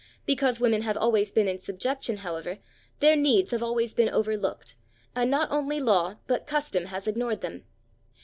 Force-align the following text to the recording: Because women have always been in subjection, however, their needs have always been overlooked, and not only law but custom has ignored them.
Because 0.25 0.59
women 0.59 0.81
have 0.81 0.97
always 0.97 1.31
been 1.31 1.47
in 1.47 1.59
subjection, 1.59 2.17
however, 2.25 2.57
their 3.01 3.15
needs 3.15 3.51
have 3.51 3.61
always 3.61 3.93
been 3.93 4.09
overlooked, 4.09 4.75
and 5.15 5.29
not 5.29 5.51
only 5.51 5.79
law 5.79 6.15
but 6.25 6.47
custom 6.47 6.85
has 6.85 7.05
ignored 7.07 7.41
them. 7.41 7.65